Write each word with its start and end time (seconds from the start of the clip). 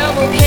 motivation 0.00 0.41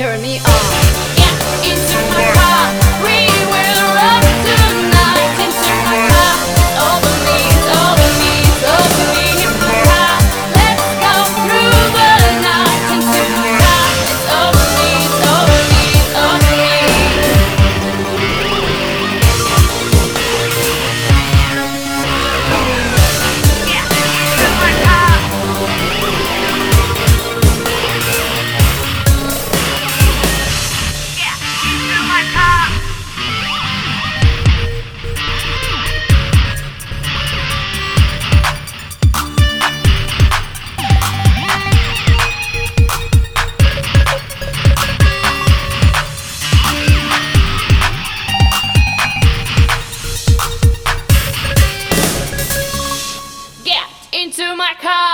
turn 0.00 0.22
me 0.22 0.38
on. 0.38 0.89
my 54.60 54.74
car. 54.74 55.09